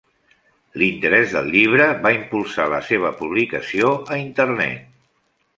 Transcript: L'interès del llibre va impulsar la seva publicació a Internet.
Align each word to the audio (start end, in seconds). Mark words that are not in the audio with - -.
L'interès 0.81 1.35
del 1.35 1.51
llibre 1.57 1.87
va 2.07 2.13
impulsar 2.17 2.67
la 2.75 2.81
seva 2.89 3.15
publicació 3.23 3.93
a 4.17 4.21
Internet. 4.27 4.93